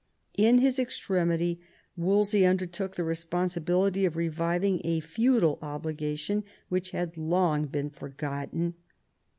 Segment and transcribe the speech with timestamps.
[0.35, 1.61] In his extremity
[1.95, 8.73] Wolsey undertook the responsibility of reviving a feudal obliga tion which had long been forgotten.